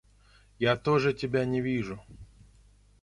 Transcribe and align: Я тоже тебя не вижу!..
Я 0.57 0.75
тоже 0.77 1.13
тебя 1.13 1.45
не 1.45 1.61
вижу!.. 1.61 1.99